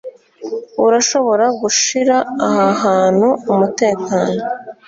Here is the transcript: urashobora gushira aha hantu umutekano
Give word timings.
urashobora 0.85 1.45
gushira 1.61 2.15
aha 2.49 2.67
hantu 2.83 3.27
umutekano 3.51 4.39